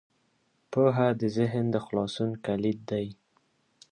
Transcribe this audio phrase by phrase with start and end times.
[0.71, 3.05] پوهه د ذهن د خلاصون کلید دی.